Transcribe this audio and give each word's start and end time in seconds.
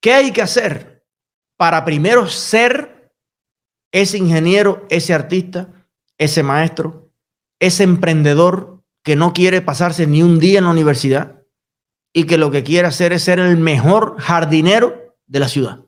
¿Qué 0.00 0.12
hay 0.14 0.32
que 0.32 0.42
hacer 0.42 1.06
para 1.56 1.84
primero 1.84 2.26
ser 2.26 3.12
ese 3.92 4.18
ingeniero, 4.18 4.86
ese 4.88 5.12
artista, 5.12 5.68
ese 6.16 6.42
maestro, 6.42 7.10
ese 7.58 7.82
emprendedor 7.84 8.82
que 9.02 9.16
no 9.16 9.32
quiere 9.32 9.60
pasarse 9.60 10.06
ni 10.06 10.22
un 10.22 10.38
día 10.38 10.58
en 10.58 10.64
la 10.64 10.70
universidad 10.70 11.42
y 12.12 12.24
que 12.24 12.38
lo 12.38 12.50
que 12.50 12.64
quiere 12.64 12.88
hacer 12.88 13.12
es 13.12 13.24
ser 13.24 13.38
el 13.38 13.56
mejor 13.56 14.20
jardinero 14.20 15.16
de 15.26 15.40
la 15.40 15.48
ciudad 15.48 15.84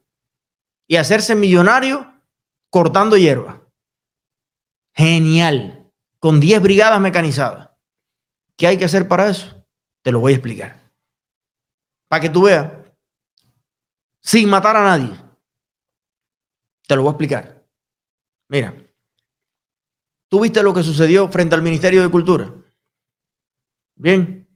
y 0.87 0.97
hacerse 0.97 1.35
millonario 1.35 2.13
cortando 2.71 3.17
hierba? 3.17 3.63
Genial, 4.95 5.91
con 6.19 6.39
10 6.39 6.63
brigadas 6.63 7.01
mecanizadas. 7.01 7.71
¿Qué 8.57 8.67
hay 8.67 8.77
que 8.77 8.85
hacer 8.85 9.09
para 9.09 9.29
eso? 9.29 9.65
Te 10.03 10.13
lo 10.13 10.21
voy 10.21 10.33
a 10.33 10.37
explicar. 10.37 10.91
Para 12.09 12.21
que 12.21 12.29
tú 12.29 12.43
veas 12.43 12.82
sin 14.23 14.49
matar 14.49 14.77
a 14.77 14.85
nadie. 14.85 15.13
Te 16.87 16.97
lo 16.97 17.03
voy 17.03 17.11
a 17.11 17.13
explicar. 17.13 17.67
Mira, 18.49 18.75
¿tú 20.29 20.41
viste 20.41 20.63
lo 20.63 20.73
que 20.73 20.83
sucedió 20.83 21.29
frente 21.29 21.55
al 21.55 21.63
Ministerio 21.63 22.03
de 22.03 22.11
Cultura? 22.11 22.55
Bien. 23.95 24.49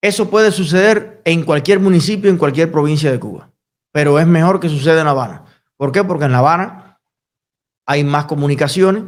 Eso 0.00 0.30
puede 0.30 0.52
suceder 0.52 1.20
en 1.24 1.44
cualquier 1.44 1.80
municipio, 1.80 2.30
en 2.30 2.38
cualquier 2.38 2.70
provincia 2.70 3.10
de 3.10 3.18
Cuba, 3.18 3.52
pero 3.90 4.18
es 4.18 4.26
mejor 4.26 4.60
que 4.60 4.68
suceda 4.68 5.00
en 5.00 5.06
La 5.06 5.10
Habana. 5.10 5.44
¿Por 5.76 5.90
qué? 5.90 6.04
Porque 6.04 6.26
en 6.26 6.32
La 6.32 6.38
Habana 6.38 7.00
hay 7.84 8.04
más 8.04 8.26
comunicaciones, 8.26 9.04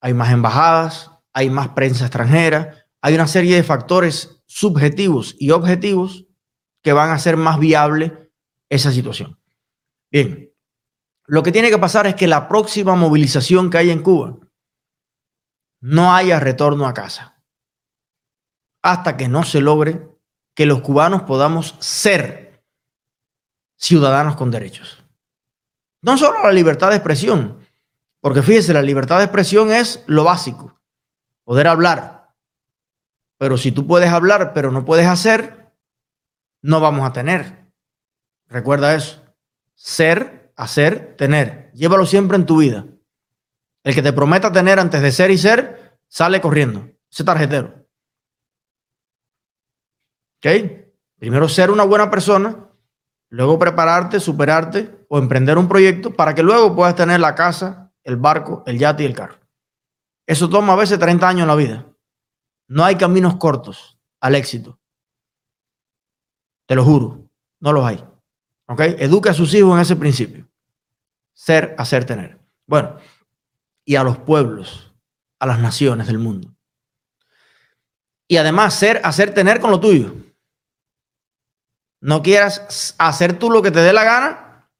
hay 0.00 0.14
más 0.14 0.32
embajadas, 0.32 1.12
hay 1.32 1.50
más 1.50 1.68
prensa 1.68 2.06
extranjera, 2.06 2.86
hay 3.00 3.14
una 3.14 3.28
serie 3.28 3.54
de 3.54 3.62
factores 3.62 4.42
subjetivos 4.46 5.36
y 5.38 5.50
objetivos 5.50 6.27
que 6.82 6.92
van 6.92 7.10
a 7.10 7.14
hacer 7.14 7.36
más 7.36 7.58
viable 7.58 8.30
esa 8.68 8.92
situación. 8.92 9.38
Bien, 10.10 10.52
lo 11.26 11.42
que 11.42 11.52
tiene 11.52 11.70
que 11.70 11.78
pasar 11.78 12.06
es 12.06 12.14
que 12.14 12.26
la 12.26 12.48
próxima 12.48 12.94
movilización 12.94 13.70
que 13.70 13.78
haya 13.78 13.92
en 13.92 14.02
Cuba 14.02 14.36
no 15.80 16.14
haya 16.14 16.40
retorno 16.40 16.86
a 16.86 16.94
casa 16.94 17.42
hasta 18.82 19.16
que 19.16 19.28
no 19.28 19.42
se 19.42 19.60
logre 19.60 20.08
que 20.54 20.66
los 20.66 20.80
cubanos 20.80 21.22
podamos 21.22 21.76
ser 21.78 22.64
ciudadanos 23.76 24.36
con 24.36 24.50
derechos. 24.50 25.04
No 26.02 26.16
solo 26.16 26.42
la 26.42 26.52
libertad 26.52 26.90
de 26.90 26.96
expresión, 26.96 27.58
porque 28.20 28.42
fíjese, 28.42 28.72
la 28.72 28.82
libertad 28.82 29.18
de 29.18 29.24
expresión 29.24 29.72
es 29.72 30.02
lo 30.06 30.24
básico, 30.24 30.80
poder 31.44 31.68
hablar. 31.68 32.34
Pero 33.36 33.56
si 33.56 33.70
tú 33.72 33.86
puedes 33.86 34.10
hablar, 34.10 34.52
pero 34.52 34.72
no 34.72 34.84
puedes 34.84 35.06
hacer, 35.06 35.57
no 36.62 36.80
vamos 36.80 37.08
a 37.08 37.12
tener. 37.12 37.66
Recuerda 38.48 38.94
eso. 38.94 39.22
Ser, 39.74 40.52
hacer, 40.56 41.16
tener. 41.16 41.70
Llévalo 41.72 42.06
siempre 42.06 42.36
en 42.36 42.46
tu 42.46 42.58
vida. 42.58 42.86
El 43.84 43.94
que 43.94 44.02
te 44.02 44.12
prometa 44.12 44.52
tener 44.52 44.78
antes 44.78 45.00
de 45.00 45.12
ser 45.12 45.30
y 45.30 45.38
ser, 45.38 45.98
sale 46.08 46.40
corriendo. 46.40 46.88
Ese 47.10 47.24
tarjetero. 47.24 47.86
¿Ok? 50.38 50.46
Primero 51.18 51.48
ser 51.48 51.70
una 51.70 51.84
buena 51.84 52.10
persona, 52.10 52.68
luego 53.30 53.58
prepararte, 53.58 54.20
superarte 54.20 55.04
o 55.08 55.18
emprender 55.18 55.58
un 55.58 55.68
proyecto 55.68 56.14
para 56.14 56.34
que 56.34 56.42
luego 56.42 56.74
puedas 56.76 56.94
tener 56.94 57.18
la 57.18 57.34
casa, 57.34 57.92
el 58.04 58.16
barco, 58.16 58.62
el 58.66 58.78
yate 58.78 59.02
y 59.02 59.06
el 59.06 59.14
carro. 59.14 59.38
Eso 60.26 60.48
toma 60.48 60.74
a 60.74 60.76
veces 60.76 60.98
30 60.98 61.28
años 61.28 61.42
en 61.42 61.48
la 61.48 61.54
vida. 61.54 61.86
No 62.68 62.84
hay 62.84 62.96
caminos 62.96 63.36
cortos 63.36 63.98
al 64.20 64.34
éxito. 64.34 64.78
Te 66.68 66.74
lo 66.74 66.84
juro, 66.84 67.26
no 67.60 67.72
los 67.72 67.84
hay. 67.84 68.04
¿Ok? 68.66 68.80
Educa 68.98 69.30
a 69.30 69.34
sus 69.34 69.54
hijos 69.54 69.74
en 69.74 69.80
ese 69.80 69.96
principio. 69.96 70.46
Ser, 71.32 71.74
hacer, 71.78 72.04
tener. 72.04 72.38
Bueno, 72.66 72.98
y 73.86 73.96
a 73.96 74.04
los 74.04 74.18
pueblos, 74.18 74.92
a 75.40 75.46
las 75.46 75.58
naciones 75.58 76.08
del 76.08 76.18
mundo. 76.18 76.54
Y 78.28 78.36
además, 78.36 78.74
ser, 78.74 79.00
hacer, 79.02 79.32
tener 79.32 79.60
con 79.60 79.70
lo 79.70 79.80
tuyo. 79.80 80.14
No 82.02 82.22
quieras 82.22 82.94
hacer 82.98 83.38
tú 83.38 83.50
lo 83.50 83.62
que 83.62 83.70
te 83.70 83.80
dé 83.80 83.94
la 83.94 84.04
gana 84.04 84.70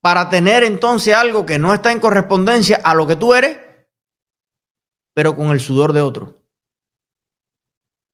para 0.00 0.30
tener 0.30 0.62
entonces 0.62 1.12
algo 1.12 1.44
que 1.44 1.58
no 1.58 1.74
está 1.74 1.90
en 1.90 1.98
correspondencia 1.98 2.80
a 2.84 2.94
lo 2.94 3.04
que 3.04 3.16
tú 3.16 3.34
eres, 3.34 3.58
pero 5.12 5.34
con 5.34 5.48
el 5.48 5.58
sudor 5.58 5.92
de 5.92 6.02
otro. 6.02 6.40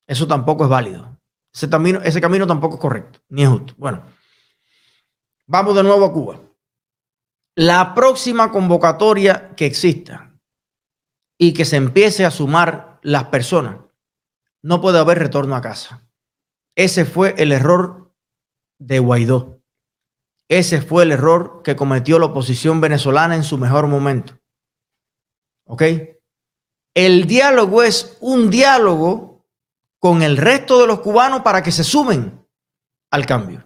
Eso 0.07 0.27
tampoco 0.27 0.65
es 0.65 0.71
válido. 0.71 1.22
Ese 1.53 1.69
camino, 1.69 2.01
ese 2.03 2.21
camino 2.21 2.47
tampoco 2.47 2.77
es 2.77 2.81
correcto, 2.81 3.21
ni 3.29 3.43
es 3.43 3.49
justo. 3.49 3.75
Bueno, 3.77 4.05
vamos 5.47 5.75
de 5.77 5.83
nuevo 5.83 6.05
a 6.07 6.13
Cuba. 6.13 6.41
La 7.55 7.95
próxima 7.95 8.51
convocatoria 8.51 9.55
que 9.55 9.67
exista 9.67 10.33
y 11.39 11.53
que 11.53 11.65
se 11.65 11.77
empiece 11.77 12.25
a 12.25 12.31
sumar 12.31 13.01
las 13.03 13.25
personas, 13.25 13.77
no 14.63 14.81
puede 14.81 14.99
haber 14.99 15.19
retorno 15.19 15.57
a 15.57 15.61
casa. 15.61 16.09
Ese 16.77 17.05
fue 17.05 17.35
el 17.37 17.53
error 17.53 18.15
de 18.79 19.01
Guaidó. 19.01 19.61
Ese 20.49 20.81
fue 20.83 21.03
el 21.03 21.13
error 21.13 21.63
que 21.65 21.77
cometió 21.77 22.19
la 22.19 22.27
oposición 22.27 22.81
venezolana 22.81 23.35
en 23.35 23.43
su 23.43 23.59
mejor 23.59 23.89
momento. 23.89 24.39
¿Ok? 25.67 25.83
El 26.95 27.27
diálogo 27.27 27.83
es 27.83 28.19
un 28.21 28.51
diálogo 28.51 29.32
con 30.03 30.21
el 30.21 30.37
resto 30.37 30.81
de 30.81 30.89
los 30.89 30.99
cubanos 30.99 31.43
para 31.43 31.63
que 31.63 31.71
se 31.71 31.85
sumen 31.85 32.45
al 33.13 33.25
cambio. 33.25 33.63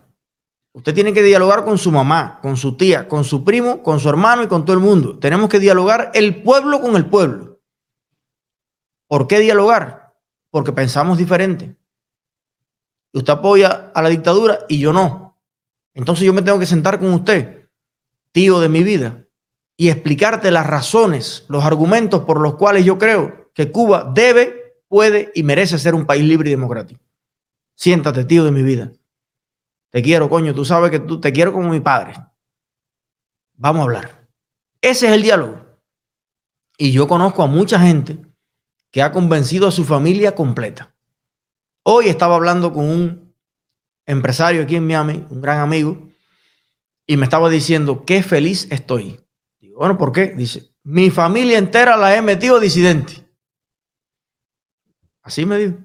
Usted 0.74 0.94
tiene 0.94 1.14
que 1.14 1.22
dialogar 1.22 1.64
con 1.64 1.78
su 1.78 1.90
mamá, 1.90 2.40
con 2.42 2.58
su 2.58 2.76
tía, 2.76 3.08
con 3.08 3.24
su 3.24 3.42
primo, 3.42 3.82
con 3.82 3.98
su 3.98 4.10
hermano 4.10 4.42
y 4.42 4.46
con 4.46 4.66
todo 4.66 4.76
el 4.76 4.82
mundo. 4.82 5.18
Tenemos 5.18 5.48
que 5.48 5.58
dialogar 5.58 6.10
el 6.12 6.42
pueblo 6.42 6.82
con 6.82 6.94
el 6.94 7.06
pueblo. 7.06 7.62
¿Por 9.08 9.26
qué 9.26 9.38
dialogar? 9.40 10.14
Porque 10.50 10.72
pensamos 10.72 11.16
diferente. 11.16 11.74
Usted 13.14 13.32
apoya 13.32 13.90
a 13.94 14.02
la 14.02 14.10
dictadura 14.10 14.58
y 14.68 14.78
yo 14.78 14.92
no. 14.92 15.38
Entonces 15.94 16.26
yo 16.26 16.34
me 16.34 16.42
tengo 16.42 16.58
que 16.58 16.66
sentar 16.66 16.98
con 16.98 17.14
usted, 17.14 17.70
tío 18.32 18.60
de 18.60 18.68
mi 18.68 18.82
vida, 18.82 19.24
y 19.74 19.88
explicarte 19.88 20.50
las 20.50 20.66
razones, 20.66 21.46
los 21.48 21.64
argumentos 21.64 22.24
por 22.24 22.42
los 22.42 22.56
cuales 22.56 22.84
yo 22.84 22.98
creo 22.98 23.50
que 23.54 23.72
Cuba 23.72 24.12
debe 24.14 24.55
puede 24.88 25.30
y 25.34 25.42
merece 25.42 25.78
ser 25.78 25.94
un 25.94 26.06
país 26.06 26.24
libre 26.24 26.48
y 26.48 26.52
democrático. 26.52 27.00
Siéntate, 27.74 28.24
tío 28.24 28.44
de 28.44 28.52
mi 28.52 28.62
vida. 28.62 28.92
Te 29.90 30.02
quiero, 30.02 30.28
coño. 30.28 30.54
Tú 30.54 30.64
sabes 30.64 30.90
que 30.90 31.00
tú 31.00 31.20
te 31.20 31.32
quiero 31.32 31.52
como 31.52 31.70
mi 31.70 31.80
padre. 31.80 32.14
Vamos 33.54 33.80
a 33.80 33.84
hablar. 33.84 34.28
Ese 34.80 35.06
es 35.06 35.12
el 35.12 35.22
diálogo. 35.22 35.60
Y 36.78 36.92
yo 36.92 37.08
conozco 37.08 37.42
a 37.42 37.46
mucha 37.46 37.80
gente 37.80 38.18
que 38.90 39.02
ha 39.02 39.12
convencido 39.12 39.66
a 39.68 39.72
su 39.72 39.84
familia 39.84 40.34
completa. 40.34 40.94
Hoy 41.82 42.08
estaba 42.08 42.36
hablando 42.36 42.72
con 42.72 42.88
un 42.88 43.34
empresario 44.06 44.62
aquí 44.62 44.76
en 44.76 44.86
Miami, 44.86 45.24
un 45.30 45.40
gran 45.40 45.60
amigo, 45.60 46.08
y 47.06 47.16
me 47.16 47.24
estaba 47.24 47.48
diciendo 47.48 48.04
qué 48.04 48.22
feliz 48.22 48.68
estoy. 48.70 49.20
Digo, 49.60 49.78
bueno, 49.78 49.96
¿por 49.96 50.12
qué? 50.12 50.28
Dice, 50.28 50.70
mi 50.82 51.10
familia 51.10 51.58
entera 51.58 51.96
la 51.96 52.16
he 52.16 52.22
metido 52.22 52.60
disidente. 52.60 53.25
Así 55.26 55.44
me 55.44 55.58
dijo. 55.58 55.76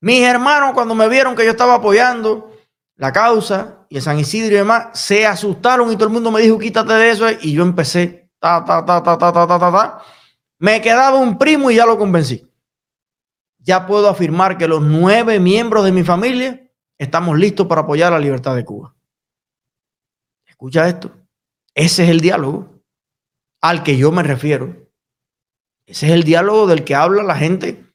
Mis 0.00 0.20
hermanos, 0.22 0.72
cuando 0.74 0.94
me 0.94 1.08
vieron 1.08 1.36
que 1.36 1.44
yo 1.44 1.52
estaba 1.52 1.74
apoyando 1.74 2.52
la 2.96 3.12
causa 3.12 3.86
y 3.88 3.96
el 3.96 4.02
San 4.02 4.18
Isidro 4.18 4.52
y 4.52 4.58
demás, 4.58 4.98
se 4.98 5.24
asustaron 5.24 5.92
y 5.92 5.94
todo 5.94 6.08
el 6.08 6.12
mundo 6.12 6.32
me 6.32 6.40
dijo, 6.40 6.58
quítate 6.58 6.92
de 6.92 7.10
eso. 7.10 7.26
Y 7.40 7.52
yo 7.52 7.62
empecé, 7.62 8.28
ta, 8.40 8.64
ta, 8.64 8.84
ta, 8.84 9.00
ta, 9.00 9.16
ta, 9.16 9.32
ta, 9.32 9.46
ta, 9.46 9.58
ta, 9.58 9.72
ta. 9.72 10.02
Me 10.58 10.80
quedaba 10.80 11.18
un 11.18 11.38
primo 11.38 11.70
y 11.70 11.76
ya 11.76 11.86
lo 11.86 11.96
convencí. 11.96 12.44
Ya 13.60 13.86
puedo 13.86 14.08
afirmar 14.08 14.58
que 14.58 14.66
los 14.66 14.82
nueve 14.82 15.38
miembros 15.38 15.84
de 15.84 15.92
mi 15.92 16.02
familia 16.02 16.68
estamos 16.98 17.38
listos 17.38 17.68
para 17.68 17.82
apoyar 17.82 18.10
la 18.10 18.18
libertad 18.18 18.56
de 18.56 18.64
Cuba. 18.64 18.92
Escucha 20.46 20.88
esto. 20.88 21.12
Ese 21.74 22.02
es 22.02 22.10
el 22.10 22.20
diálogo 22.20 22.82
al 23.60 23.84
que 23.84 23.96
yo 23.96 24.10
me 24.10 24.24
refiero. 24.24 24.88
Ese 25.86 26.06
es 26.06 26.12
el 26.12 26.24
diálogo 26.24 26.66
del 26.66 26.82
que 26.82 26.96
habla 26.96 27.22
la 27.22 27.36
gente 27.36 27.87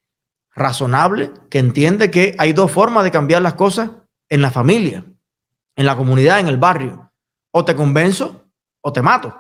razonable 0.55 1.31
que 1.49 1.59
entiende 1.59 2.11
que 2.11 2.35
hay 2.37 2.53
dos 2.53 2.71
formas 2.71 3.03
de 3.03 3.11
cambiar 3.11 3.41
las 3.41 3.55
cosas 3.55 3.91
en 4.29 4.41
la 4.41 4.51
familia, 4.51 5.05
en 5.75 5.85
la 5.85 5.95
comunidad, 5.95 6.39
en 6.39 6.47
el 6.47 6.57
barrio. 6.57 7.11
O 7.51 7.65
te 7.65 7.75
convenzo 7.75 8.45
o 8.81 8.91
te 8.93 9.01
mato. 9.01 9.35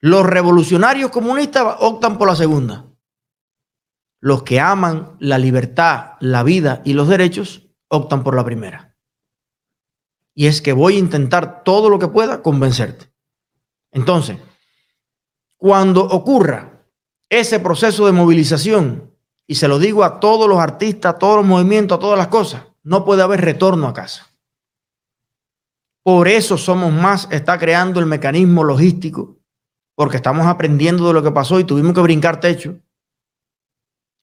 Los 0.00 0.24
revolucionarios 0.26 1.10
comunistas 1.10 1.76
optan 1.80 2.18
por 2.18 2.28
la 2.28 2.36
segunda. 2.36 2.86
Los 4.20 4.42
que 4.42 4.60
aman 4.60 5.16
la 5.18 5.38
libertad, 5.38 6.12
la 6.20 6.42
vida 6.42 6.82
y 6.84 6.92
los 6.92 7.08
derechos 7.08 7.68
optan 7.88 8.22
por 8.22 8.34
la 8.34 8.44
primera. 8.44 8.96
Y 10.34 10.46
es 10.46 10.60
que 10.60 10.72
voy 10.72 10.96
a 10.96 10.98
intentar 11.00 11.64
todo 11.64 11.88
lo 11.88 11.98
que 11.98 12.08
pueda 12.08 12.42
convencerte. 12.42 13.10
Entonces, 13.90 14.38
cuando 15.56 16.04
ocurra 16.04 16.86
ese 17.28 17.58
proceso 17.58 18.06
de 18.06 18.12
movilización 18.12 19.15
y 19.46 19.54
se 19.54 19.68
lo 19.68 19.78
digo 19.78 20.04
a 20.04 20.18
todos 20.18 20.48
los 20.48 20.58
artistas, 20.58 21.14
a 21.14 21.18
todos 21.18 21.36
los 21.36 21.46
movimientos, 21.46 21.96
a 21.96 22.00
todas 22.00 22.18
las 22.18 22.28
cosas, 22.28 22.62
no 22.82 23.04
puede 23.04 23.22
haber 23.22 23.40
retorno 23.40 23.86
a 23.88 23.94
casa. 23.94 24.26
Por 26.02 26.28
eso 26.28 26.56
Somos 26.56 26.92
Más 26.92 27.28
está 27.30 27.58
creando 27.58 28.00
el 28.00 28.06
mecanismo 28.06 28.64
logístico, 28.64 29.36
porque 29.94 30.16
estamos 30.16 30.46
aprendiendo 30.46 31.06
de 31.06 31.14
lo 31.14 31.22
que 31.22 31.32
pasó 31.32 31.58
y 31.58 31.64
tuvimos 31.64 31.94
que 31.94 32.00
brincar 32.00 32.38
techo. 32.38 32.78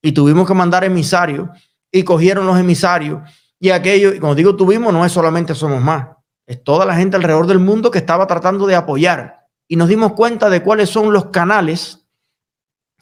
Y 0.01 0.11
tuvimos 0.11 0.47
que 0.47 0.53
mandar 0.53 0.83
emisarios 0.83 1.49
y 1.91 2.03
cogieron 2.03 2.45
los 2.45 2.59
emisarios 2.59 3.21
y 3.59 3.69
aquello, 3.69 4.13
y 4.13 4.19
como 4.19 4.35
digo 4.35 4.55
tuvimos, 4.57 4.91
no 4.91 5.05
es 5.05 5.11
solamente 5.11 5.55
Somos 5.55 5.81
Más, 5.81 6.07
es 6.45 6.61
toda 6.63 6.85
la 6.85 6.95
gente 6.95 7.15
alrededor 7.15 7.47
del 7.47 7.59
mundo 7.59 7.91
que 7.91 7.99
estaba 7.99 8.27
tratando 8.27 8.65
de 8.65 8.75
apoyar. 8.75 9.47
Y 9.69 9.77
nos 9.77 9.87
dimos 9.87 10.13
cuenta 10.13 10.49
de 10.49 10.61
cuáles 10.61 10.89
son 10.89 11.13
los 11.13 11.27
canales 11.27 12.05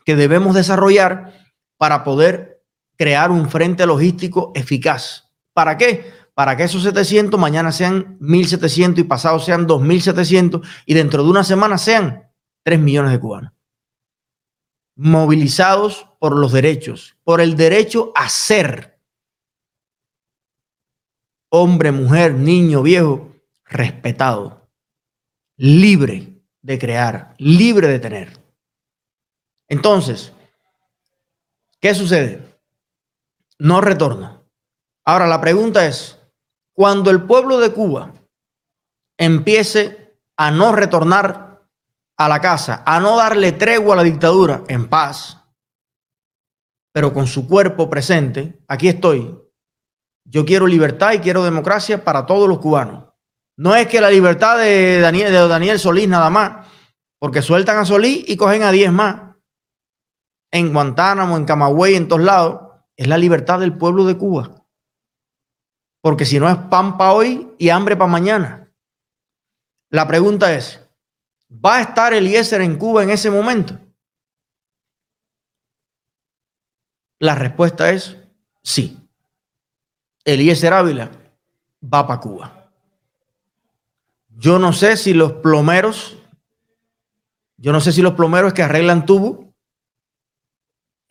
que 0.06 0.16
debemos 0.16 0.54
desarrollar 0.54 1.41
para 1.82 2.04
poder 2.04 2.64
crear 2.96 3.32
un 3.32 3.50
frente 3.50 3.88
logístico 3.88 4.52
eficaz. 4.54 5.32
¿Para 5.52 5.78
qué? 5.80 6.14
Para 6.36 6.56
que 6.56 6.66
esos 6.66 6.84
700 6.84 7.40
mañana 7.40 7.72
sean 7.72 8.20
1.700 8.20 9.00
y 9.00 9.04
pasado 9.04 9.40
sean 9.40 9.68
2.700 9.68 10.64
y 10.86 10.94
dentro 10.94 11.24
de 11.24 11.32
una 11.32 11.44
semana 11.44 11.80
sean 11.80 12.30
3 12.62 12.80
millones 12.80 13.14
de 13.14 13.20
cubanos. 13.20 13.54
Movilizados 14.96 16.06
por 16.20 16.38
los 16.38 16.52
derechos, 16.52 17.18
por 17.24 17.42
el 17.42 17.58
derecho 17.58 18.12
a 18.14 18.30
ser. 18.30 19.00
Hombre, 21.50 21.92
mujer, 21.92 22.36
niño, 22.36 22.84
viejo, 22.84 23.34
respetado, 23.66 24.70
libre 25.58 26.44
de 26.62 26.78
crear, 26.78 27.34
libre 27.40 27.88
de 27.88 27.98
tener. 27.98 28.40
Entonces, 29.68 30.32
¿qué 31.82 31.94
sucede? 31.94 32.60
No 33.60 33.82
retorna. 33.82 34.42
Ahora 35.04 35.28
la 35.28 35.42
pregunta 35.42 35.86
es, 35.86 36.20
cuando 36.74 37.12
el 37.12 37.24
pueblo 37.24 37.60
de 37.60 37.74
Cuba 37.74 38.14
empiece 39.18 40.18
a 40.38 40.52
no 40.52 40.72
retornar 40.72 41.62
a 42.18 42.30
la 42.30 42.40
casa, 42.40 42.84
a 42.86 43.00
no 43.00 43.18
darle 43.18 43.52
tregua 43.52 43.94
a 43.94 43.98
la 43.98 44.04
dictadura 44.04 44.64
en 44.68 44.88
paz, 44.88 45.38
pero 46.94 47.14
con 47.14 47.28
su 47.28 47.48
cuerpo 47.48 47.90
presente, 47.90 48.60
aquí 48.68 48.88
estoy. 48.88 49.38
Yo 50.26 50.46
quiero 50.46 50.68
libertad 50.68 51.14
y 51.14 51.20
quiero 51.20 51.44
democracia 51.44 52.04
para 52.04 52.26
todos 52.26 52.48
los 52.48 52.60
cubanos. 52.60 53.06
No 53.58 53.76
es 53.76 53.88
que 53.88 54.02
la 54.02 54.10
libertad 54.10 54.58
de 54.58 55.00
Daniel, 55.00 55.32
de 55.32 55.48
Daniel 55.48 55.80
Solís 55.80 56.08
nada 56.08 56.30
más, 56.30 56.68
porque 57.20 57.42
sueltan 57.42 57.78
a 57.78 57.86
Solís 57.86 58.24
y 58.28 58.38
cogen 58.38 58.64
a 58.64 58.72
10 58.72 58.92
más. 58.92 59.31
En 60.52 60.74
Guantánamo, 60.74 61.38
en 61.38 61.46
Camagüey, 61.46 61.96
en 61.96 62.08
todos 62.08 62.22
lados. 62.22 62.62
Es 62.96 63.08
la 63.08 63.18
libertad 63.18 63.60
del 63.60 63.78
pueblo 63.78 64.06
de 64.06 64.18
Cuba. 64.18 64.64
Porque 66.02 66.26
si 66.26 66.40
no 66.40 66.50
es 66.50 66.58
pan 66.58 66.98
para 66.98 67.14
hoy 67.14 67.54
y 67.58 67.70
hambre 67.70 67.96
para 67.96 68.12
mañana. 68.12 68.72
La 69.90 70.08
pregunta 70.08 70.54
es, 70.54 70.80
¿va 71.50 71.78
a 71.78 71.82
estar 71.82 72.14
Eliezer 72.14 72.62
en 72.62 72.78
Cuba 72.78 73.04
en 73.04 73.12
ese 73.12 73.30
momento? 73.30 73.78
La 77.20 77.36
respuesta 77.36 77.92
es 77.92 78.18
sí. 78.64 78.98
Eliezer 80.26 80.74
Ávila 80.74 81.12
va 81.82 82.08
para 82.08 82.20
Cuba. 82.20 82.72
Yo 84.30 84.58
no 84.58 84.74
sé 84.74 84.98
si 84.98 85.14
los 85.14 85.34
plomeros, 85.34 86.18
yo 87.58 87.72
no 87.72 87.80
sé 87.80 87.92
si 87.92 88.02
los 88.02 88.14
plomeros 88.14 88.54
que 88.54 88.64
arreglan 88.64 89.06
tubo 89.06 89.51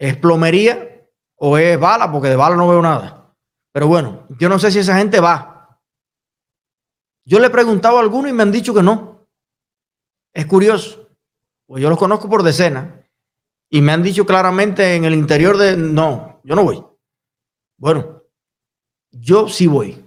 es 0.00 0.16
plomería 0.16 1.06
o 1.36 1.58
es 1.58 1.78
bala, 1.78 2.10
porque 2.10 2.28
de 2.28 2.36
bala 2.36 2.56
no 2.56 2.66
veo 2.66 2.80
nada. 2.80 3.36
Pero 3.72 3.86
bueno, 3.86 4.26
yo 4.38 4.48
no 4.48 4.58
sé 4.58 4.72
si 4.72 4.78
esa 4.78 4.96
gente 4.96 5.20
va. 5.20 5.78
Yo 7.24 7.38
le 7.38 7.46
he 7.46 7.50
preguntado 7.50 7.98
a 7.98 8.00
algunos 8.00 8.30
y 8.30 8.34
me 8.34 8.42
han 8.42 8.50
dicho 8.50 8.74
que 8.74 8.82
no. 8.82 9.28
Es 10.34 10.46
curioso. 10.46 11.08
Pues 11.66 11.82
yo 11.82 11.90
los 11.90 11.98
conozco 11.98 12.28
por 12.28 12.42
decenas. 12.42 13.04
Y 13.70 13.82
me 13.82 13.92
han 13.92 14.02
dicho 14.02 14.24
claramente 14.24 14.96
en 14.96 15.04
el 15.04 15.14
interior 15.14 15.56
de, 15.56 15.76
no, 15.76 16.40
yo 16.42 16.56
no 16.56 16.64
voy. 16.64 16.84
Bueno, 17.78 18.22
yo 19.12 19.48
sí 19.48 19.66
voy. 19.66 20.04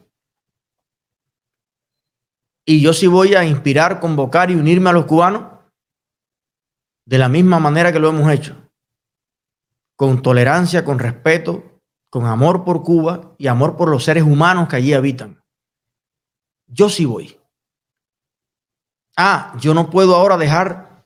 Y 2.66 2.82
yo 2.82 2.94
sí 2.94 3.08
voy 3.08 3.36
a 3.36 3.46
inspirar, 3.46 4.00
convocar 4.00 4.50
y 4.50 4.56
unirme 4.56 4.90
a 4.90 4.94
los 4.94 5.06
cubanos 5.06 5.60
de 7.06 7.18
la 7.18 7.30
misma 7.30 7.60
manera 7.60 7.92
que 7.94 8.00
lo 8.00 8.10
hemos 8.10 8.30
hecho. 8.32 8.63
Con 10.04 10.22
tolerancia, 10.22 10.84
con 10.84 11.00
respeto, 11.00 11.80
con 12.10 12.26
amor 12.26 12.66
por 12.66 12.84
Cuba 12.84 13.34
y 13.38 13.48
amor 13.48 13.78
por 13.78 13.88
los 13.88 14.04
seres 14.04 14.24
humanos 14.24 14.68
que 14.68 14.76
allí 14.76 14.94
habitan. 14.94 15.42
Yo 16.68 16.90
sí 16.90 17.06
voy. 17.06 17.40
Ah, 19.16 19.56
yo 19.62 19.74
no 19.74 19.90
puedo 19.90 20.18
ahora 20.18 20.36
dejar 20.36 21.06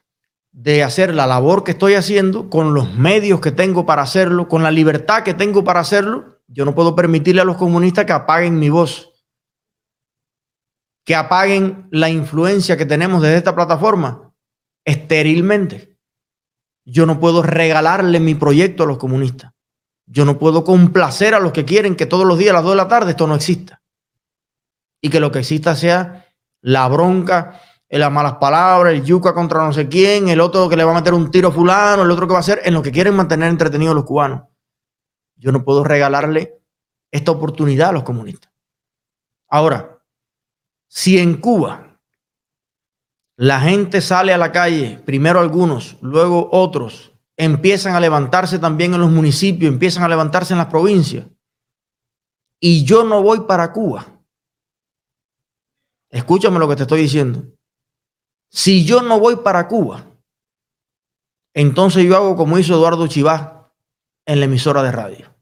de 0.52 0.84
hacer 0.84 1.14
la 1.14 1.28
labor 1.28 1.64
que 1.64 1.74
estoy 1.74 1.94
haciendo 1.94 2.50
con 2.50 2.74
los 2.74 2.92
medios 2.96 3.40
que 3.40 3.52
tengo 3.52 3.86
para 3.86 4.02
hacerlo, 4.02 4.48
con 4.48 4.64
la 4.64 4.72
libertad 4.72 5.22
que 5.22 5.36
tengo 5.36 5.64
para 5.64 5.82
hacerlo. 5.82 6.40
Yo 6.48 6.66
no 6.66 6.74
puedo 6.74 6.96
permitirle 6.96 7.42
a 7.42 7.46
los 7.46 7.58
comunistas 7.58 8.06
que 8.06 8.14
apaguen 8.14 8.58
mi 8.58 8.72
voz 8.72 9.14
que 11.06 11.16
apaguen 11.16 11.88
la 11.90 12.10
influencia 12.10 12.76
que 12.76 12.86
tenemos 12.86 13.22
desde 13.22 13.38
esta 13.38 13.56
plataforma 13.56 14.34
estérilmente. 14.84 15.97
Yo 16.90 17.06
no 17.06 17.20
puedo 17.20 17.44
regalarle 17.44 18.22
mi 18.22 18.34
proyecto 18.34 18.84
a 18.84 18.86
los 18.86 18.98
comunistas. 18.98 19.52
Yo 20.06 20.24
no 20.24 20.40
puedo 20.40 20.64
complacer 20.64 21.36
a 21.36 21.40
los 21.42 21.52
que 21.52 21.66
quieren 21.66 21.98
que 21.98 22.06
todos 22.06 22.26
los 22.26 22.38
días 22.38 22.52
a 22.52 22.54
las 22.54 22.64
2 22.64 22.72
de 22.72 22.78
la 22.78 22.88
tarde 22.88 23.12
esto 23.12 23.28
no 23.28 23.36
exista. 23.36 23.82
Y 25.02 25.10
que 25.10 25.20
lo 25.20 25.30
que 25.30 25.40
exista 25.40 25.76
sea 25.76 26.26
la 26.62 26.88
bronca, 26.88 27.60
las 27.90 28.10
malas 28.10 28.36
palabras, 28.36 28.94
el 28.94 29.04
yuca 29.04 29.34
contra 29.34 29.66
no 29.66 29.74
sé 29.74 29.90
quién, 29.90 30.30
el 30.30 30.40
otro 30.40 30.70
que 30.70 30.78
le 30.78 30.86
va 30.86 30.94
a 30.94 30.96
meter 30.96 31.14
un 31.14 31.30
tiro 31.30 31.50
a 31.50 31.52
fulano, 31.52 32.04
el 32.04 32.12
otro 32.12 32.26
que 32.26 32.32
va 32.32 32.40
a 32.40 32.40
hacer, 32.40 32.62
en 32.64 32.74
lo 32.74 32.82
que 32.82 32.94
quieren 32.94 33.18
mantener 33.18 33.50
entretenidos 33.50 33.94
los 33.94 34.06
cubanos. 34.06 34.44
Yo 35.36 35.52
no 35.52 35.66
puedo 35.66 35.84
regalarle 35.84 36.62
esta 37.12 37.32
oportunidad 37.32 37.90
a 37.90 37.94
los 37.94 38.04
comunistas. 38.04 38.50
Ahora, 39.50 40.00
si 40.88 41.20
en 41.20 41.42
Cuba 41.42 41.87
la 43.38 43.62
gente 43.62 44.02
sale 44.02 44.34
a 44.34 44.38
la 44.38 44.52
calle, 44.52 45.00
primero 45.06 45.40
algunos, 45.40 45.96
luego 46.02 46.50
otros, 46.52 47.14
empiezan 47.38 47.96
a 47.96 48.00
levantarse 48.00 48.58
también 48.58 48.96
en 48.96 49.00
los 49.00 49.12
municipios, 49.12 49.72
empiezan 49.72 50.04
a 50.04 50.10
levantarse 50.10 50.54
en 50.54 50.58
las 50.58 50.68
provincias, 50.68 51.28
y 52.60 52.84
yo 52.84 53.04
no 53.04 53.22
voy 53.22 53.42
para 53.42 53.72
Cuba, 53.72 54.08
escúchame 56.10 56.58
lo 56.58 56.68
que 56.68 56.76
te 56.76 56.82
estoy 56.82 57.02
diciendo, 57.02 57.44
si 58.50 58.84
yo 58.84 59.04
no 59.04 59.20
voy 59.20 59.36
para 59.36 59.68
Cuba, 59.68 60.04
entonces 61.54 62.06
yo 62.06 62.16
hago 62.16 62.36
como 62.36 62.58
hizo 62.58 62.74
Eduardo 62.74 63.08
Chivá 63.08 63.72
en 64.26 64.40
la 64.40 64.46
emisora 64.46 64.82
de 64.82 64.92
radio. 64.92 65.36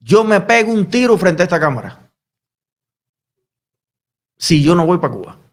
Yo 0.00 0.24
me 0.24 0.40
pego 0.40 0.72
un 0.72 0.88
tiro 0.88 1.16
frente 1.18 1.42
a 1.42 1.44
esta 1.44 1.58
cámara. 1.58 2.12
Si 4.36 4.62
yo 4.62 4.74
no 4.74 4.86
voy 4.86 4.98
para 4.98 5.14
Cuba. 5.14 5.45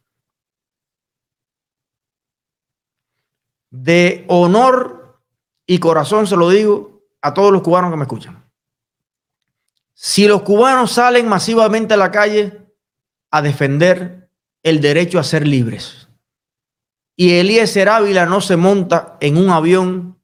De 3.74 4.24
honor 4.28 5.20
y 5.66 5.80
corazón 5.80 6.28
se 6.28 6.38
lo 6.38 6.52
digo 6.52 7.02
a 7.24 7.34
todos 7.34 7.52
los 7.52 7.64
cubanos 7.64 7.90
que 7.90 7.98
me 7.98 8.04
escuchan. 8.04 8.48
Si 9.96 10.28
los 10.28 10.44
cubanos 10.44 10.92
salen 10.92 11.28
masivamente 11.28 11.96
a 11.96 11.98
la 11.98 12.12
calle 12.12 12.62
a 13.32 13.42
defender 13.42 14.30
el 14.62 14.80
derecho 14.80 15.18
a 15.18 15.24
ser 15.24 15.48
libres 15.48 16.08
y 17.16 17.34
Eliezer 17.34 17.90
Ávila 17.90 18.28
no 18.28 18.42
se 18.42 18.58
monta 18.58 19.18
en 19.20 19.38
un 19.38 19.50
avión 19.50 20.22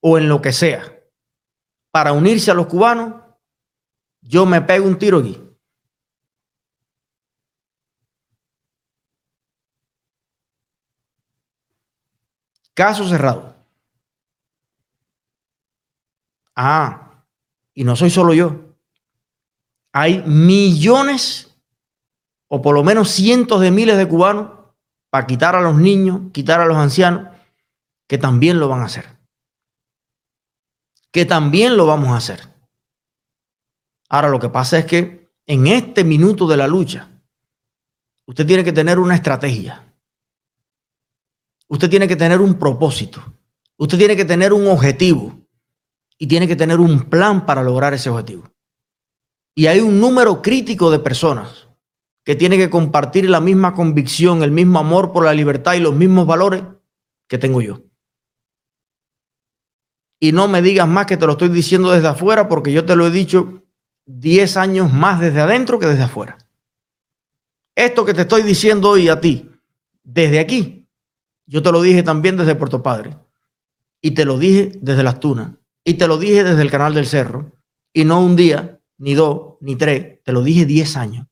o 0.00 0.16
en 0.16 0.30
lo 0.30 0.40
que 0.40 0.52
sea 0.52 0.98
para 1.90 2.12
unirse 2.12 2.50
a 2.50 2.54
los 2.54 2.68
cubanos, 2.68 3.20
yo 4.22 4.46
me 4.46 4.62
pego 4.62 4.86
un 4.86 4.98
tiro 4.98 5.18
aquí. 5.18 5.38
Caso 12.78 13.08
cerrado. 13.08 13.56
Ah, 16.54 17.24
y 17.74 17.82
no 17.82 17.96
soy 17.96 18.08
solo 18.08 18.32
yo. 18.32 18.76
Hay 19.92 20.22
millones 20.22 21.58
o 22.46 22.62
por 22.62 22.76
lo 22.76 22.84
menos 22.84 23.10
cientos 23.10 23.60
de 23.60 23.72
miles 23.72 23.96
de 23.96 24.06
cubanos 24.06 24.52
para 25.10 25.26
quitar 25.26 25.56
a 25.56 25.60
los 25.60 25.74
niños, 25.74 26.30
quitar 26.32 26.60
a 26.60 26.66
los 26.66 26.76
ancianos, 26.76 27.36
que 28.06 28.16
también 28.16 28.60
lo 28.60 28.68
van 28.68 28.82
a 28.82 28.84
hacer. 28.84 29.18
Que 31.10 31.24
también 31.24 31.76
lo 31.76 31.84
vamos 31.84 32.10
a 32.10 32.18
hacer. 32.18 32.48
Ahora 34.08 34.28
lo 34.28 34.38
que 34.38 34.50
pasa 34.50 34.78
es 34.78 34.86
que 34.86 35.32
en 35.46 35.66
este 35.66 36.04
minuto 36.04 36.46
de 36.46 36.56
la 36.56 36.68
lucha, 36.68 37.10
usted 38.24 38.46
tiene 38.46 38.62
que 38.62 38.72
tener 38.72 39.00
una 39.00 39.16
estrategia. 39.16 39.87
Usted 41.68 41.88
tiene 41.88 42.08
que 42.08 42.16
tener 42.16 42.40
un 42.40 42.58
propósito. 42.58 43.22
Usted 43.76 43.98
tiene 43.98 44.16
que 44.16 44.24
tener 44.24 44.52
un 44.52 44.66
objetivo. 44.66 45.38
Y 46.18 46.26
tiene 46.26 46.48
que 46.48 46.56
tener 46.56 46.80
un 46.80 47.02
plan 47.08 47.46
para 47.46 47.62
lograr 47.62 47.94
ese 47.94 48.10
objetivo. 48.10 48.50
Y 49.54 49.66
hay 49.66 49.80
un 49.80 50.00
número 50.00 50.42
crítico 50.42 50.90
de 50.90 50.98
personas 50.98 51.68
que 52.24 52.36
tiene 52.36 52.58
que 52.58 52.68
compartir 52.70 53.28
la 53.30 53.40
misma 53.40 53.74
convicción, 53.74 54.42
el 54.42 54.50
mismo 54.50 54.78
amor 54.78 55.12
por 55.12 55.24
la 55.24 55.32
libertad 55.32 55.74
y 55.74 55.80
los 55.80 55.94
mismos 55.94 56.26
valores 56.26 56.62
que 57.26 57.38
tengo 57.38 57.60
yo. 57.60 57.82
Y 60.20 60.32
no 60.32 60.48
me 60.48 60.60
digas 60.60 60.88
más 60.88 61.06
que 61.06 61.16
te 61.16 61.26
lo 61.26 61.32
estoy 61.32 61.48
diciendo 61.48 61.90
desde 61.90 62.08
afuera 62.08 62.48
porque 62.48 62.72
yo 62.72 62.84
te 62.84 62.96
lo 62.96 63.06
he 63.06 63.10
dicho 63.10 63.62
10 64.06 64.56
años 64.56 64.92
más 64.92 65.20
desde 65.20 65.40
adentro 65.40 65.78
que 65.78 65.86
desde 65.86 66.02
afuera. 66.02 66.36
Esto 67.74 68.04
que 68.04 68.14
te 68.14 68.22
estoy 68.22 68.42
diciendo 68.42 68.90
hoy 68.90 69.08
a 69.08 69.20
ti, 69.20 69.50
desde 70.02 70.40
aquí, 70.40 70.77
yo 71.48 71.62
te 71.62 71.72
lo 71.72 71.80
dije 71.80 72.02
también 72.02 72.36
desde 72.36 72.54
Puerto 72.54 72.82
Padre. 72.82 73.16
Y 74.02 74.10
te 74.10 74.26
lo 74.26 74.38
dije 74.38 74.72
desde 74.82 75.02
las 75.02 75.18
Tunas. 75.18 75.52
Y 75.82 75.94
te 75.94 76.06
lo 76.06 76.18
dije 76.18 76.44
desde 76.44 76.60
el 76.60 76.70
canal 76.70 76.92
del 76.92 77.06
Cerro. 77.06 77.52
Y 77.92 78.04
no 78.04 78.20
un 78.20 78.36
día, 78.36 78.78
ni 78.98 79.14
dos, 79.14 79.54
ni 79.60 79.74
tres. 79.74 80.22
Te 80.22 80.32
lo 80.32 80.42
dije 80.42 80.66
10 80.66 80.96
años. 80.98 81.26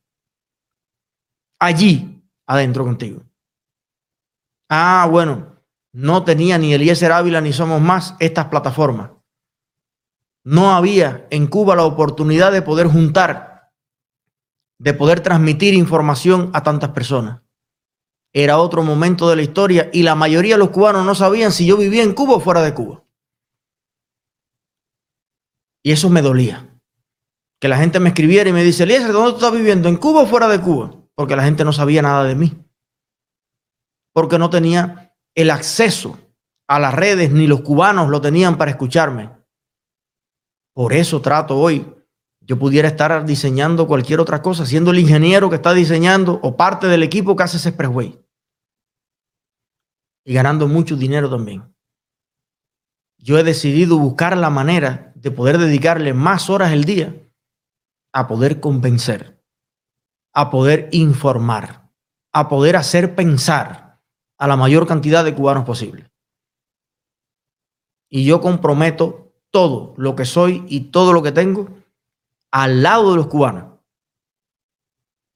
Allí, 1.58 2.23
adentro 2.46 2.85
contigo. 2.85 3.23
Ah, 4.70 5.06
bueno, 5.11 5.61
no 5.92 6.25
tenía 6.25 6.56
ni 6.56 6.73
Eliezer 6.73 7.12
Ávila 7.12 7.42
ni 7.42 7.52
Somos 7.52 7.80
Más 7.82 8.16
estas 8.18 8.46
plataformas. 8.46 9.11
No 10.44 10.75
había 10.75 11.26
en 11.28 11.46
Cuba 11.46 11.76
la 11.76 11.85
oportunidad 11.85 12.52
de 12.52 12.62
poder 12.62 12.87
juntar, 12.87 13.70
de 14.78 14.94
poder 14.94 15.20
transmitir 15.20 15.75
información 15.75 16.50
a 16.54 16.62
tantas 16.62 16.90
personas. 16.90 17.42
Era 18.33 18.59
otro 18.59 18.83
momento 18.83 19.28
de 19.28 19.37
la 19.37 19.42
historia 19.42 19.90
y 19.92 20.02
la 20.02 20.14
mayoría 20.14 20.54
de 20.54 20.59
los 20.59 20.71
cubanos 20.71 21.06
no 21.06 21.14
sabían 21.14 21.52
si 21.52 21.66
yo 21.66 21.76
vivía 21.76 22.02
en 22.02 22.12
Cuba 22.12 22.35
o 22.35 22.40
fuera 22.40 22.62
de 22.62 22.75
Cuba. 22.75 23.02
Y 25.83 25.92
eso 25.92 26.11
me 26.11 26.21
dolía. 26.21 26.68
Que 27.61 27.68
la 27.68 27.78
gente 27.78 28.00
me 28.00 28.09
escribiera 28.09 28.50
y 28.50 28.52
me 28.52 28.64
dice, 28.64 28.83
Eliezer, 28.83 29.12
¿dónde 29.12 29.30
tú 29.30 29.37
estás 29.37 29.52
viviendo? 29.52 29.88
¿En 29.88 29.97
Cuba 29.97 30.23
o 30.23 30.26
fuera 30.26 30.49
de 30.49 30.61
Cuba? 30.61 30.95
Porque 31.14 31.37
la 31.37 31.45
gente 31.45 31.64
no 31.64 31.73
sabía 31.73 32.02
nada 32.02 32.25
de 32.25 32.35
mí. 32.35 32.52
Porque 34.12 34.38
no 34.38 34.50
tenía 34.50 35.16
el 35.35 35.50
acceso 35.50 36.18
a 36.68 36.78
las 36.78 36.95
redes, 36.95 37.30
ni 37.30 37.47
los 37.47 37.61
cubanos 37.61 38.09
lo 38.09 38.21
tenían 38.21 38.59
para 38.59 38.73
escucharme. 38.73 39.30
Por 40.75 40.92
eso 40.92 41.23
trato 41.23 41.56
hoy. 41.56 41.87
Yo 42.46 42.56
pudiera 42.60 42.86
estar 42.86 43.26
diseñando 43.26 43.88
cualquier 43.88 44.20
otra 44.20 44.40
cosa, 44.40 44.64
siendo 44.66 44.92
el 44.92 45.00
ingeniero 45.00 45.50
que 45.50 45.56
está 45.56 45.74
diseñando 45.74 46.38
o 46.44 46.56
parte 46.56 46.86
del 46.86 47.02
equipo 47.02 47.34
que 47.34 47.42
hace 47.42 47.56
ese 47.56 47.70
expressway. 47.70 48.24
Y 50.24 50.32
ganando 50.32 50.68
mucho 50.68 50.94
dinero 50.94 51.28
también. 51.28 51.74
Yo 53.18 53.36
he 53.36 53.42
decidido 53.42 53.98
buscar 53.98 54.36
la 54.36 54.50
manera 54.50 55.12
de 55.16 55.32
poder 55.32 55.58
dedicarle 55.58 56.14
más 56.14 56.48
horas 56.48 56.72
el 56.72 56.84
día 56.84 57.16
a 58.12 58.28
poder 58.28 58.60
convencer, 58.60 59.42
a 60.32 60.48
poder 60.48 60.88
informar, 60.92 61.90
a 62.32 62.48
poder 62.48 62.76
hacer 62.76 63.16
pensar 63.16 64.00
a 64.38 64.46
la 64.46 64.54
mayor 64.54 64.86
cantidad 64.86 65.24
de 65.24 65.34
cubanos 65.34 65.64
posible. 65.64 66.12
Y 68.08 68.24
yo 68.24 68.40
comprometo 68.40 69.32
todo 69.50 69.94
lo 69.96 70.14
que 70.14 70.24
soy 70.24 70.64
y 70.68 70.92
todo 70.92 71.12
lo 71.12 71.24
que 71.24 71.32
tengo 71.32 71.85
al 72.56 72.82
lado 72.82 73.10
de 73.10 73.16
los 73.16 73.26
cubanos 73.26 73.80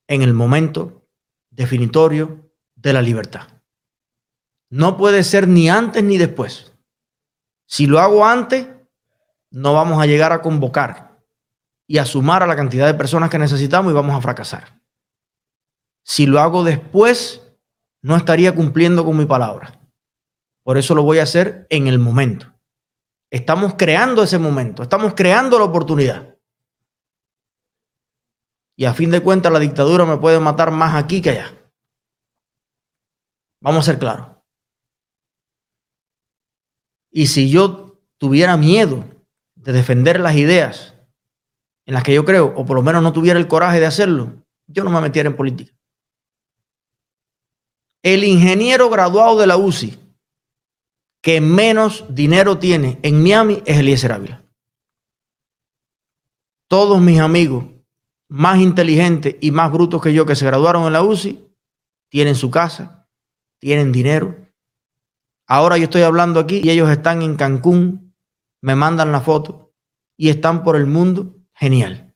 en 0.08 0.22
el 0.22 0.32
momento 0.32 1.06
definitorio 1.50 2.50
de 2.74 2.94
la 2.94 3.02
libertad. 3.02 3.46
No 4.70 4.96
puede 4.96 5.22
ser 5.22 5.46
ni 5.46 5.68
antes 5.68 6.02
ni 6.02 6.16
después. 6.16 6.72
Si 7.66 7.86
lo 7.86 8.00
hago 8.00 8.24
antes, 8.24 8.68
no 9.50 9.74
vamos 9.74 10.02
a 10.02 10.06
llegar 10.06 10.32
a 10.32 10.40
convocar 10.40 11.22
y 11.86 11.98
a 11.98 12.06
sumar 12.06 12.42
a 12.42 12.46
la 12.46 12.56
cantidad 12.56 12.86
de 12.86 12.94
personas 12.94 13.28
que 13.28 13.38
necesitamos 13.38 13.92
y 13.92 13.94
vamos 13.94 14.16
a 14.16 14.22
fracasar. 14.22 14.80
Si 16.02 16.24
lo 16.24 16.40
hago 16.40 16.64
después, 16.64 17.42
no 18.00 18.16
estaría 18.16 18.54
cumpliendo 18.54 19.04
con 19.04 19.18
mi 19.18 19.26
palabra. 19.26 19.78
Por 20.62 20.78
eso 20.78 20.94
lo 20.94 21.02
voy 21.02 21.18
a 21.18 21.24
hacer 21.24 21.66
en 21.68 21.86
el 21.86 21.98
momento. 21.98 22.50
Estamos 23.30 23.74
creando 23.76 24.22
ese 24.22 24.38
momento, 24.38 24.82
estamos 24.82 25.12
creando 25.14 25.58
la 25.58 25.66
oportunidad. 25.66 26.29
Y 28.80 28.86
a 28.86 28.94
fin 28.94 29.10
de 29.10 29.22
cuentas 29.22 29.52
la 29.52 29.58
dictadura 29.58 30.06
me 30.06 30.16
puede 30.16 30.40
matar 30.40 30.70
más 30.70 30.94
aquí 30.94 31.20
que 31.20 31.28
allá. 31.28 31.54
Vamos 33.60 33.80
a 33.80 33.90
ser 33.92 33.98
claros. 33.98 34.38
Y 37.10 37.26
si 37.26 37.50
yo 37.50 38.00
tuviera 38.16 38.56
miedo 38.56 39.04
de 39.54 39.74
defender 39.74 40.18
las 40.18 40.34
ideas 40.34 40.94
en 41.84 41.92
las 41.92 42.02
que 42.02 42.14
yo 42.14 42.24
creo, 42.24 42.54
o 42.56 42.64
por 42.64 42.74
lo 42.74 42.82
menos 42.82 43.02
no 43.02 43.12
tuviera 43.12 43.38
el 43.38 43.48
coraje 43.48 43.80
de 43.80 43.84
hacerlo, 43.84 44.42
yo 44.66 44.82
no 44.82 44.88
me 44.88 45.02
metiera 45.02 45.28
en 45.28 45.36
política. 45.36 45.74
El 48.02 48.24
ingeniero 48.24 48.88
graduado 48.88 49.38
de 49.38 49.46
la 49.46 49.58
UCI 49.58 49.98
que 51.20 51.42
menos 51.42 52.06
dinero 52.08 52.58
tiene 52.58 52.98
en 53.02 53.22
Miami 53.22 53.62
es 53.66 53.76
Eliezer 53.76 54.12
Ávila. 54.12 54.42
Todos 56.66 56.98
mis 57.02 57.20
amigos 57.20 57.79
más 58.30 58.58
inteligentes 58.58 59.36
y 59.40 59.50
más 59.50 59.70
brutos 59.72 60.00
que 60.00 60.14
yo 60.14 60.24
que 60.24 60.36
se 60.36 60.46
graduaron 60.46 60.84
en 60.86 60.92
la 60.92 61.02
UCI 61.02 61.46
tienen 62.08 62.36
su 62.36 62.50
casa, 62.50 63.08
tienen 63.58 63.92
dinero. 63.92 64.36
Ahora 65.46 65.76
yo 65.76 65.84
estoy 65.84 66.02
hablando 66.02 66.38
aquí 66.40 66.60
y 66.62 66.70
ellos 66.70 66.88
están 66.88 67.22
en 67.22 67.36
Cancún, 67.36 68.14
me 68.62 68.76
mandan 68.76 69.12
la 69.12 69.20
foto 69.20 69.74
y 70.16 70.30
están 70.30 70.62
por 70.62 70.76
el 70.76 70.86
mundo. 70.86 71.36
Genial. 71.54 72.14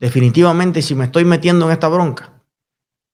Definitivamente, 0.00 0.82
si 0.82 0.94
me 0.96 1.04
estoy 1.04 1.24
metiendo 1.24 1.66
en 1.66 1.72
esta 1.72 1.88
bronca, 1.88 2.42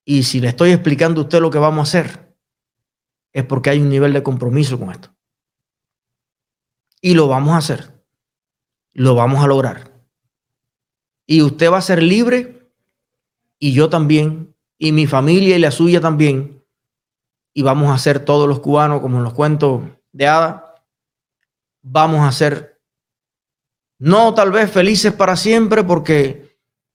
y 0.06 0.22
si 0.22 0.40
le 0.40 0.48
estoy 0.48 0.70
explicando 0.70 1.20
a 1.20 1.24
usted 1.24 1.40
lo 1.40 1.50
que 1.50 1.58
vamos 1.58 1.80
a 1.80 1.98
hacer, 1.98 2.34
es 3.32 3.44
porque 3.44 3.68
hay 3.70 3.80
un 3.80 3.90
nivel 3.90 4.14
de 4.14 4.22
compromiso 4.22 4.78
con 4.78 4.90
esto. 4.90 5.14
Y 7.02 7.12
lo 7.12 7.28
vamos 7.28 7.52
a 7.52 7.58
hacer. 7.58 8.02
Lo 8.94 9.14
vamos 9.14 9.44
a 9.44 9.46
lograr. 9.46 9.87
Y 11.28 11.42
usted 11.42 11.70
va 11.70 11.78
a 11.78 11.82
ser 11.82 12.02
libre 12.02 12.68
y 13.60 13.72
yo 13.72 13.88
también, 13.88 14.56
y 14.78 14.90
mi 14.90 15.06
familia 15.06 15.56
y 15.56 15.60
la 15.60 15.70
suya 15.70 16.00
también. 16.00 16.64
Y 17.54 17.62
vamos 17.62 17.92
a 17.92 17.98
ser 17.98 18.24
todos 18.24 18.48
los 18.48 18.58
cubanos, 18.58 19.00
como 19.00 19.18
en 19.18 19.22
los 19.22 19.34
cuentos 19.34 19.82
de 20.10 20.26
Ada, 20.26 20.74
vamos 21.82 22.26
a 22.26 22.32
ser 22.32 22.80
no 24.00 24.34
tal 24.34 24.50
vez 24.50 24.68
felices 24.70 25.12
para 25.12 25.36
siempre 25.36 25.84
porque 25.84 26.48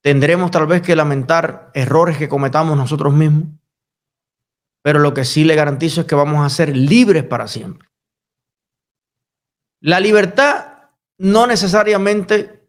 Tendremos 0.04 0.50
tal 0.50 0.66
vez 0.66 0.82
que 0.82 0.94
lamentar 0.94 1.70
errores 1.72 2.18
que 2.18 2.28
cometamos 2.28 2.76
nosotros 2.76 3.14
mismos, 3.14 3.44
pero 4.82 4.98
lo 4.98 5.14
que 5.14 5.24
sí 5.24 5.44
le 5.44 5.54
garantizo 5.54 6.02
es 6.02 6.06
que 6.06 6.14
vamos 6.14 6.44
a 6.44 6.54
ser 6.54 6.76
libres 6.76 7.24
para 7.24 7.48
siempre. 7.48 7.88
La 9.80 10.00
libertad 10.00 10.90
no 11.16 11.46
necesariamente 11.46 12.63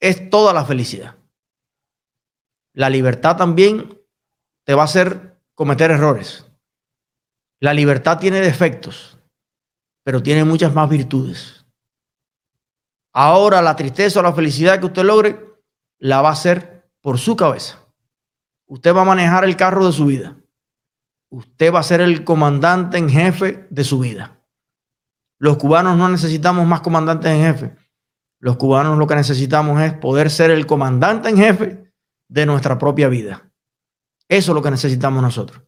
es 0.00 0.30
toda 0.30 0.52
la 0.52 0.64
felicidad. 0.64 1.16
La 2.74 2.90
libertad 2.90 3.36
también 3.36 4.00
te 4.64 4.74
va 4.74 4.82
a 4.82 4.86
hacer 4.86 5.38
cometer 5.54 5.90
errores. 5.90 6.46
La 7.60 7.72
libertad 7.72 8.18
tiene 8.18 8.40
defectos, 8.40 9.18
pero 10.02 10.22
tiene 10.22 10.44
muchas 10.44 10.74
más 10.74 10.88
virtudes. 10.88 11.64
Ahora 13.12 13.62
la 13.62 13.76
tristeza 13.76 14.20
o 14.20 14.22
la 14.22 14.32
felicidad 14.32 14.80
que 14.80 14.86
usted 14.86 15.04
logre 15.04 15.40
la 15.98 16.20
va 16.20 16.30
a 16.30 16.32
hacer 16.32 16.90
por 17.00 17.18
su 17.18 17.36
cabeza. 17.36 17.78
Usted 18.66 18.94
va 18.94 19.02
a 19.02 19.06
manejar 19.06 19.44
el 19.44 19.56
carro 19.56 19.86
de 19.86 19.92
su 19.92 20.06
vida. 20.06 20.36
Usted 21.30 21.72
va 21.72 21.80
a 21.80 21.84
ser 21.84 22.00
el 22.00 22.24
comandante 22.24 22.98
en 22.98 23.08
jefe 23.08 23.66
de 23.70 23.84
su 23.84 24.00
vida. 24.00 24.40
Los 25.38 25.58
cubanos 25.58 25.96
no 25.96 26.08
necesitamos 26.08 26.66
más 26.66 26.80
comandantes 26.80 27.30
en 27.30 27.42
jefe. 27.42 27.76
Los 28.44 28.58
cubanos 28.58 28.98
lo 28.98 29.06
que 29.06 29.14
necesitamos 29.14 29.80
es 29.80 29.94
poder 29.94 30.28
ser 30.28 30.50
el 30.50 30.66
comandante 30.66 31.30
en 31.30 31.38
jefe 31.38 31.90
de 32.28 32.44
nuestra 32.44 32.76
propia 32.76 33.08
vida. 33.08 33.50
Eso 34.28 34.52
es 34.52 34.54
lo 34.54 34.60
que 34.60 34.70
necesitamos 34.70 35.22
nosotros. 35.22 35.62